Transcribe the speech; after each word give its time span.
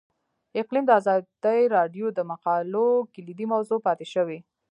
اقلیم 0.61 0.83
د 0.87 0.91
ازادي 0.99 1.59
راډیو 1.75 2.07
د 2.13 2.19
مقالو 2.31 2.87
کلیدي 3.13 3.45
موضوع 3.53 3.79
پاتې 3.87 4.05
شوی. 4.13 4.39